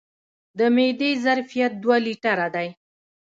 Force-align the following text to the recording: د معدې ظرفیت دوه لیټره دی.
د 0.57 0.59
معدې 0.75 1.11
ظرفیت 1.23 1.71
دوه 1.83 1.97
لیټره 2.05 2.47
دی. 2.55 2.67